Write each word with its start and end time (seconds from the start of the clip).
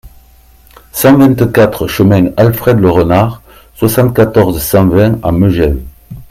cent 0.91 1.15
vingt-quatre 1.15 1.85
chemin 1.87 2.31
Alfred 2.35 2.79
Le 2.79 2.89
Renard, 2.89 3.43
soixante-quatorze, 3.75 4.57
cent 4.59 4.87
vingt 4.87 5.19
à 5.23 5.31
Megève 5.31 5.77